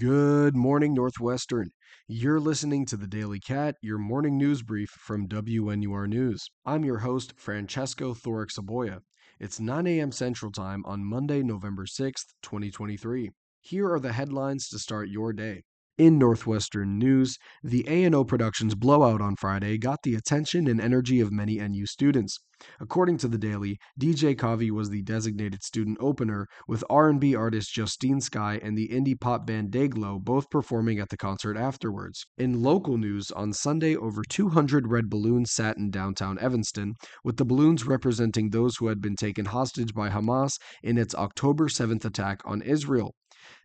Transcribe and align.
Good 0.00 0.56
morning, 0.56 0.94
Northwestern. 0.94 1.72
You're 2.08 2.40
listening 2.40 2.86
to 2.86 2.96
the 2.96 3.06
Daily 3.06 3.38
Cat, 3.38 3.74
your 3.82 3.98
morning 3.98 4.38
news 4.38 4.62
brief 4.62 4.88
from 4.88 5.28
WNUR 5.28 6.08
News. 6.08 6.48
I'm 6.64 6.86
your 6.86 7.00
host, 7.00 7.34
Francesco 7.36 8.14
Thoric 8.14 8.48
Saboya. 8.48 9.00
It's 9.38 9.60
9 9.60 9.86
a.m. 9.86 10.10
Central 10.10 10.50
Time 10.52 10.82
on 10.86 11.04
Monday, 11.04 11.42
November 11.42 11.84
6th, 11.84 12.32
2023. 12.40 13.28
Here 13.60 13.92
are 13.92 14.00
the 14.00 14.14
headlines 14.14 14.70
to 14.70 14.78
start 14.78 15.10
your 15.10 15.34
day. 15.34 15.64
In 16.00 16.16
Northwestern 16.16 16.98
news, 16.98 17.36
the 17.62 17.84
A&O 17.86 18.24
Productions 18.24 18.74
blowout 18.74 19.20
on 19.20 19.36
Friday 19.36 19.76
got 19.76 20.02
the 20.02 20.14
attention 20.14 20.66
and 20.66 20.80
energy 20.80 21.20
of 21.20 21.30
many 21.30 21.58
NU 21.58 21.84
students. 21.84 22.38
According 22.80 23.18
to 23.18 23.28
the 23.28 23.36
Daily, 23.36 23.76
DJ 24.00 24.34
Kavi 24.34 24.70
was 24.70 24.88
the 24.88 25.02
designated 25.02 25.62
student 25.62 25.98
opener, 26.00 26.46
with 26.66 26.82
R&B 26.88 27.34
artist 27.34 27.74
Justine 27.74 28.22
Skye 28.22 28.58
and 28.62 28.78
the 28.78 28.88
indie 28.88 29.20
pop 29.20 29.46
band 29.46 29.72
Dayglow 29.72 30.24
both 30.24 30.48
performing 30.48 30.98
at 30.98 31.10
the 31.10 31.18
concert 31.18 31.58
afterwards. 31.58 32.24
In 32.38 32.62
local 32.62 32.96
news, 32.96 33.30
on 33.32 33.52
Sunday, 33.52 33.94
over 33.94 34.22
200 34.26 34.88
red 34.88 35.10
balloons 35.10 35.52
sat 35.52 35.76
in 35.76 35.90
downtown 35.90 36.38
Evanston, 36.38 36.94
with 37.24 37.36
the 37.36 37.44
balloons 37.44 37.84
representing 37.84 38.48
those 38.48 38.78
who 38.78 38.86
had 38.86 39.02
been 39.02 39.16
taken 39.16 39.44
hostage 39.44 39.92
by 39.92 40.08
Hamas 40.08 40.54
in 40.82 40.96
its 40.96 41.14
October 41.14 41.68
7th 41.68 42.06
attack 42.06 42.40
on 42.46 42.62
Israel. 42.62 43.14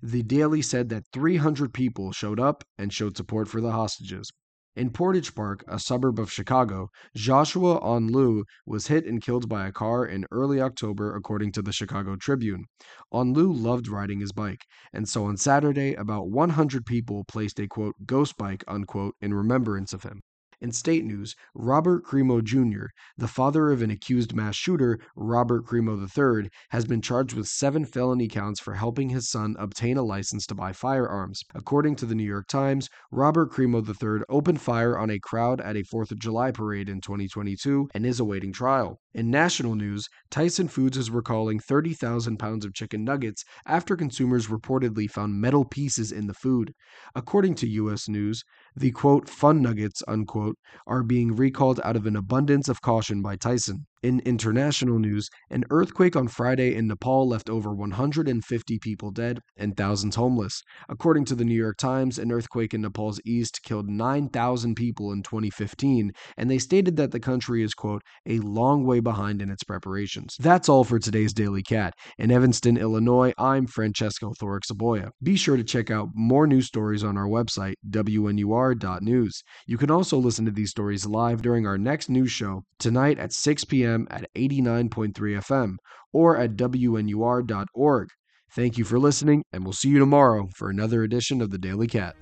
The 0.02 0.24
Daily 0.24 0.62
said 0.62 0.88
that 0.88 1.04
300 1.12 1.74
people 1.74 2.14
showed 2.14 2.40
up 2.40 2.64
and 2.78 2.94
showed 2.94 3.18
support 3.18 3.50
for 3.50 3.60
the 3.60 3.74
hostages. 3.74 4.32
In 4.74 4.90
Portage 4.90 5.36
Park, 5.36 5.66
a 5.68 5.80
suburb 5.80 6.18
of 6.18 6.32
Chicago, 6.32 6.90
Joshua 7.14 7.80
Anleu 7.82 8.44
was 8.66 8.88
hit 8.88 9.06
and 9.06 9.22
killed 9.22 9.50
by 9.50 9.68
a 9.68 9.72
car 9.72 10.06
in 10.06 10.26
early 10.32 10.62
October, 10.62 11.14
according 11.16 11.52
to 11.54 11.62
the 11.62 11.74
Chicago 11.74 12.16
Tribune. 12.16 12.66
Anleu 13.14 13.52
loved 13.54 13.88
riding 13.88 14.22
his 14.22 14.32
bike, 14.32 14.66
and 14.94 15.10
so 15.10 15.26
on 15.26 15.38
Saturday, 15.38 15.94
about 15.94 16.30
100 16.30 16.86
people 16.86 17.26
placed 17.26 17.60
a 17.60 17.68
quote 17.68 17.96
ghost 18.06 18.38
bike 18.38 18.64
unquote 18.68 19.16
in 19.20 19.34
remembrance 19.34 19.92
of 19.92 20.04
him. 20.04 20.22
In 20.66 20.72
state 20.72 21.06
news, 21.06 21.36
Robert 21.54 22.04
Crimo 22.04 22.44
Jr., 22.44 22.88
the 23.20 23.28
father 23.28 23.72
of 23.72 23.84
an 23.84 23.92
accused 23.92 24.34
mass 24.34 24.56
shooter, 24.56 25.00
Robert 25.16 25.64
Crimo 25.64 25.96
III, 25.96 26.50
has 26.70 26.86
been 26.86 27.04
charged 27.04 27.34
with 27.36 27.48
seven 27.48 27.86
felony 27.86 28.28
counts 28.28 28.60
for 28.60 28.74
helping 28.74 29.10
his 29.10 29.30
son 29.30 29.56
obtain 29.60 29.96
a 29.96 30.02
license 30.02 30.48
to 30.48 30.56
buy 30.56 30.74
firearms. 30.74 31.44
According 31.54 31.98
to 31.98 32.08
the 32.08 32.16
New 32.16 32.24
York 32.24 32.48
Times, 32.48 32.90
Robert 33.12 33.52
Crimo 33.52 33.88
III 33.88 34.26
opened 34.28 34.60
fire 34.60 34.98
on 34.98 35.12
a 35.12 35.20
crowd 35.20 35.62
at 35.62 35.78
a 35.78 35.84
4th 35.84 36.10
of 36.10 36.18
July 36.18 36.50
parade 36.50 36.90
in 36.90 37.00
2022 37.00 37.90
and 37.94 38.04
is 38.04 38.20
awaiting 38.20 38.52
trial. 38.52 39.00
In 39.14 39.30
national 39.30 39.76
news, 39.76 40.10
Tyson 40.30 40.68
Foods 40.68 40.98
is 40.98 41.10
recalling 41.10 41.60
30,000 41.60 42.38
pounds 42.38 42.66
of 42.66 42.74
chicken 42.74 43.06
nuggets 43.06 43.46
after 43.66 43.96
consumers 43.96 44.48
reportedly 44.48 45.10
found 45.10 45.40
metal 45.40 45.64
pieces 45.64 46.12
in 46.12 46.28
the 46.28 46.34
food. 46.34 46.74
According 47.16 47.56
to 47.56 47.68
U.S. 47.68 48.10
News, 48.10 48.44
the 48.76 48.92
quote, 48.92 49.30
fun 49.30 49.62
nuggets, 49.62 50.04
unquote, 50.06 50.55
are 50.88 51.04
being 51.04 51.36
recalled 51.36 51.80
out 51.84 51.96
of 51.96 52.06
an 52.06 52.16
abundance 52.16 52.70
of 52.70 52.82
caution 52.82 53.22
by 53.22 53.36
Tyson. 53.36 53.86
In 54.06 54.20
international 54.20 55.00
news, 55.00 55.32
an 55.50 55.64
earthquake 55.72 56.16
on 56.16 56.28
Friday 56.28 56.76
in 56.76 56.86
Nepal 56.86 57.28
left 57.28 57.50
over 57.50 57.74
150 57.74 58.78
people 58.78 59.10
dead 59.10 59.40
and 59.58 59.76
thousands 59.76 60.16
homeless. 60.16 60.62
According 60.88 61.26
to 61.26 61.34
the 61.34 61.44
New 61.44 61.56
York 61.56 61.78
Times, 61.78 62.20
an 62.20 62.32
earthquake 62.32 62.76
in 62.76 62.82
Nepal's 62.82 63.20
east 63.26 63.62
killed 63.64 63.90
9,000 63.90 64.76
people 64.76 65.12
in 65.12 65.24
2015, 65.24 66.12
and 66.38 66.52
they 66.52 66.60
stated 66.60 66.98
that 66.98 67.10
the 67.10 67.20
country 67.20 67.64
is, 67.64 67.74
quote, 67.74 68.04
a 68.28 68.38
long 68.42 68.86
way 68.86 69.00
behind 69.00 69.42
in 69.42 69.50
its 69.50 69.64
preparations. 69.64 70.36
That's 70.40 70.70
all 70.70 70.84
for 70.84 71.00
today's 71.00 71.34
Daily 71.34 71.64
Cat. 71.64 71.96
In 72.20 72.30
Evanston, 72.30 72.78
Illinois, 72.78 73.34
I'm 73.40 73.66
Francesco 73.66 74.34
Thoric 74.40 74.66
Saboya. 74.72 75.10
Be 75.24 75.36
sure 75.36 75.58
to 75.58 75.64
check 75.64 75.90
out 75.90 76.10
more 76.14 76.46
news 76.46 76.68
stories 76.68 77.04
on 77.04 77.18
our 77.18 77.28
website, 77.28 77.74
WNUR.news. 77.90 79.42
You 79.66 79.78
can 79.80 79.90
also 79.90 80.20
listen 80.20 80.46
to 80.46 80.52
these 80.52 80.70
stories 80.70 81.08
live 81.08 81.42
during 81.42 81.66
our 81.66 81.80
next 81.80 82.08
news 82.08 82.30
show 82.30 82.62
tonight 82.78 83.18
at 83.18 83.34
6 83.34 83.64
p.m 83.64 83.95
at 84.10 84.28
89.3 84.36 85.14
FM 85.14 85.76
or 86.14 86.38
at 86.38 86.52
WNUR.org. 86.52 88.10
Thank 88.56 88.78
you 88.78 88.86
for 88.86 89.00
listening, 89.00 89.44
and 89.52 89.64
we'll 89.64 89.74
see 89.74 89.90
you 89.90 90.00
tomorrow 90.00 90.48
for 90.56 90.70
another 90.70 91.04
edition 91.04 91.42
of 91.42 91.52
the 91.52 91.58
Daily 91.58 91.88
Cat. 91.88 92.16